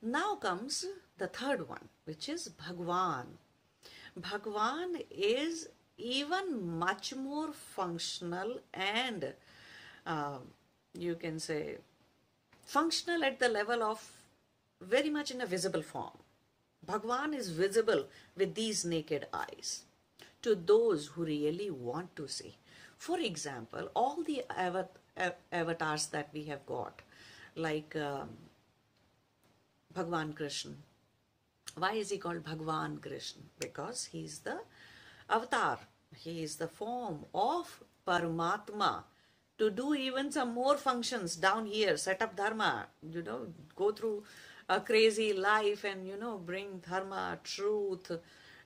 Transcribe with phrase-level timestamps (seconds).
[0.00, 0.84] Now comes
[1.18, 3.38] the third one, which is Bhagwan.
[4.16, 9.34] Bhagwan is even much more functional and
[10.06, 10.38] uh,
[10.94, 11.78] you can say
[12.64, 14.12] functional at the level of
[14.80, 16.18] very much in a visible form.
[16.86, 18.06] Bhagwan is visible
[18.36, 19.82] with these naked eyes
[20.42, 22.56] to those who really want to see.
[22.96, 24.44] For example, all the
[25.52, 27.02] avatars that we have got,
[27.56, 28.28] like um,
[29.98, 30.74] Bhagwan Krishna.
[31.74, 33.42] Why is he called Bhagwan Krishna?
[33.58, 34.60] Because he is the
[35.28, 35.80] avatar,
[36.14, 39.02] he is the form of Paramatma
[39.58, 44.22] to do even some more functions down here, set up dharma, you know, go through
[44.68, 48.12] a crazy life and, you know, bring dharma, truth,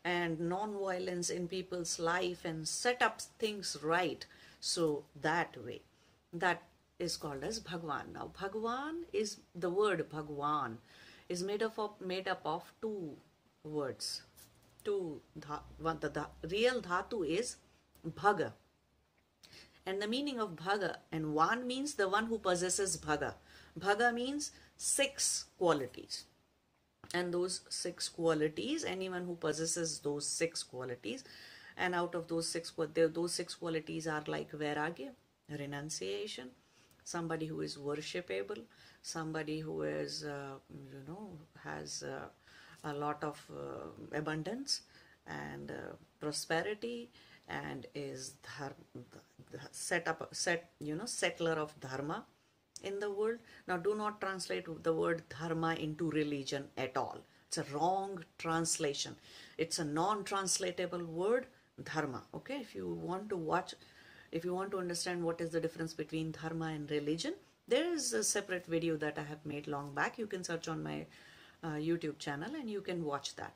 [0.05, 4.27] and non-violence in people's life and set up things right.
[4.61, 5.80] So that way,
[6.34, 6.62] that
[6.98, 8.12] is called as Bhagwan.
[8.12, 10.77] Now, Bhagwan is the word Bhagwan
[11.34, 13.16] is made up of made up of two
[13.64, 14.22] words.
[14.84, 15.20] Two
[15.91, 17.56] one the, the real dhatu is
[18.22, 18.52] bhaga.
[19.84, 23.34] And the meaning of bhaga and one means the one who possesses bhaga.
[23.78, 26.24] Bhaga means six qualities.
[27.14, 31.24] And those six qualities, anyone who possesses those six qualities,
[31.77, 35.11] and out of those six, those six qualities are like vairagya,
[35.58, 36.50] renunciation,
[37.05, 38.62] somebody who is worshipable,
[39.02, 40.55] somebody who is, uh,
[41.64, 42.28] has uh,
[42.84, 44.82] a lot of uh, abundance
[45.27, 47.10] and uh, prosperity
[47.48, 48.34] and is
[49.70, 52.24] set up, set, you know, settler of dharma
[52.83, 53.38] in the world.
[53.68, 57.18] Now, do not translate the word dharma into religion at all.
[57.46, 59.16] It's a wrong translation.
[59.58, 61.46] It's a non-translatable word,
[61.84, 62.22] dharma.
[62.34, 63.74] Okay, if you want to watch
[64.33, 67.34] if you want to understand what is the difference between dharma and religion,
[67.68, 70.18] there is a separate video that I have made long back.
[70.18, 71.06] You can search on my
[71.62, 73.55] uh, YouTube channel and you can watch that.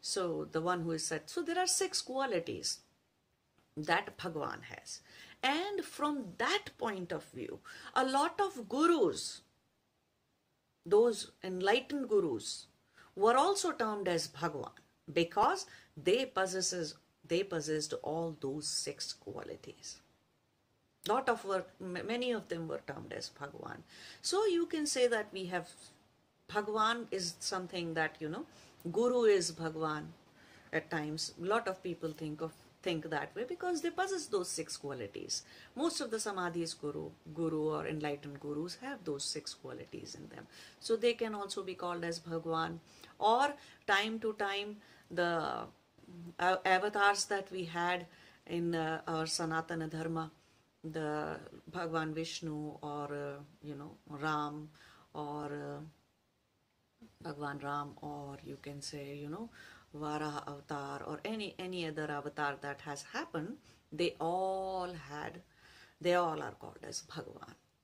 [0.00, 2.78] So the one who is said, so there are six qualities
[3.76, 5.00] that Bhagwan has.
[5.42, 7.60] And from that point of view,
[7.94, 9.42] a lot of gurus,
[10.86, 12.66] those enlightened gurus,
[13.16, 14.72] were also termed as Bhagwan
[15.12, 15.66] because
[15.96, 16.94] they possesses
[17.26, 20.00] they possessed all those six qualities
[21.08, 23.82] lot of work many of them were termed as bhagwan
[24.22, 25.68] so you can say that we have
[26.48, 28.44] bhagwan is something that you know
[28.92, 30.12] guru is bhagwan
[30.72, 31.32] at times.
[31.40, 35.42] A lot of people think of think that way because they possess those six qualities.
[35.74, 40.46] Most of the samadhis guru guru or enlightened gurus have those six qualities in them.
[40.80, 42.80] So they can also be called as bhagwan
[43.18, 43.54] or
[43.86, 44.76] time to time
[45.10, 45.30] the
[46.38, 48.06] uh, avatars that we had
[48.46, 50.30] in uh, our sanatana dharma
[50.84, 51.38] the
[51.72, 54.68] Bhagwan Vishnu or uh, you know Ram
[55.14, 55.80] or uh,
[57.34, 59.50] Bhagwan Ram or you can say you know
[59.96, 63.56] Varaha avatar or any any other avatar that has happened
[63.92, 65.40] they all had
[66.00, 67.54] they all are called as Bhagwan